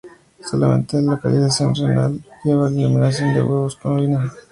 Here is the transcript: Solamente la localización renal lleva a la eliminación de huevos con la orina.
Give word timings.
Solamente 0.39 0.99
la 0.99 1.11
localización 1.11 1.75
renal 1.75 2.19
lleva 2.43 2.65
a 2.65 2.71
la 2.71 2.75
eliminación 2.75 3.35
de 3.35 3.43
huevos 3.43 3.75
con 3.75 3.91
la 3.97 4.01
orina. 4.01 4.33